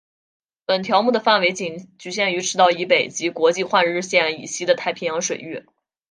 [0.65, 5.63] 本条目的范围仅局限于赤道以北及国际换日线以西的太平洋水域。